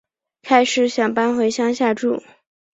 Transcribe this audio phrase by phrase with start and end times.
[0.41, 2.23] 开始想搬回乡下住